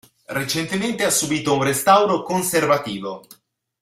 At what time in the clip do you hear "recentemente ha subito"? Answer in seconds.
0.33-1.55